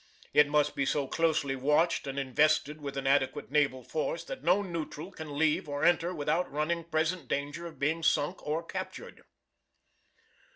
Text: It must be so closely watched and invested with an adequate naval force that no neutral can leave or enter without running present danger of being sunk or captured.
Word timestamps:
It 0.33 0.47
must 0.47 0.75
be 0.75 0.83
so 0.83 1.07
closely 1.07 1.55
watched 1.55 2.07
and 2.07 2.17
invested 2.17 2.81
with 2.81 2.97
an 2.97 3.05
adequate 3.05 3.51
naval 3.51 3.83
force 3.83 4.23
that 4.23 4.43
no 4.43 4.63
neutral 4.63 5.11
can 5.11 5.37
leave 5.37 5.69
or 5.69 5.83
enter 5.85 6.11
without 6.11 6.51
running 6.51 6.85
present 6.85 7.27
danger 7.27 7.67
of 7.67 7.77
being 7.77 8.01
sunk 8.01 8.43
or 8.43 8.63
captured. 8.63 9.21